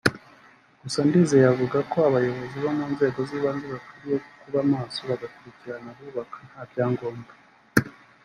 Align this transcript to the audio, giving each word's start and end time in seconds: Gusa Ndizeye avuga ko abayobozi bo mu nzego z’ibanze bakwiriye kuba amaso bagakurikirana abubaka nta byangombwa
Gusa 0.81 0.99
Ndizeye 1.07 1.45
avuga 1.53 1.77
ko 1.91 1.97
abayobozi 2.09 2.55
bo 2.63 2.71
mu 2.77 2.85
nzego 2.93 3.19
z’ibanze 3.29 3.65
bakwiriye 3.73 4.17
kuba 4.41 4.57
amaso 4.65 4.99
bagakurikirana 5.09 5.89
abubaka 5.93 6.37
nta 6.49 6.63
byangombwa 6.71 7.33